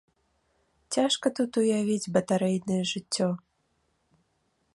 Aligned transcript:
Цяжка 0.95 1.27
тут 1.39 1.51
уявіць 1.63 2.11
батарэйнае 2.17 2.81
жыццё. 2.93 3.29